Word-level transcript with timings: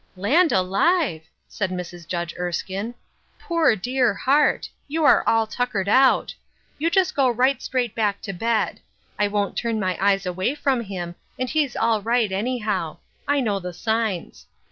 "Land 0.27 0.51
alive 0.51 1.21
I" 1.23 1.27
said 1.47 1.69
Mrs. 1.69 2.07
Judge 2.07 2.33
Erskine." 2.39 2.95
Poor, 3.39 3.75
dear 3.75 4.15
heart! 4.15 4.67
You 4.87 5.03
are 5.05 5.23
all 5.27 5.45
tuckered 5.45 5.87
out! 5.87 6.33
You 6.79 6.89
just 6.89 7.15
go 7.15 7.29
right 7.29 7.61
straight 7.61 7.93
back 7.93 8.19
to 8.23 8.33
bed. 8.33 8.79
I 9.19 9.27
won't 9.27 9.55
turn 9.55 9.79
my 9.79 9.95
eyes 10.03 10.25
away 10.25 10.55
from 10.55 10.81
him, 10.81 11.13
and 11.37 11.51
he's 11.51 11.75
all 11.75 12.01
light 12.01 12.31
^>yhow. 12.31 12.97
I 13.27 13.41
know 13.41 13.59
the 13.59 13.73
signs. 13.73 14.47